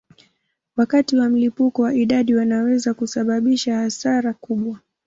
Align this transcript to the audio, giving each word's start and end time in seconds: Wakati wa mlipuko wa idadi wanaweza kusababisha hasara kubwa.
Wakati 0.75 1.15
wa 1.17 1.29
mlipuko 1.29 1.81
wa 1.81 1.93
idadi 1.95 2.35
wanaweza 2.35 2.93
kusababisha 2.93 3.75
hasara 3.75 4.33
kubwa. 4.33 4.79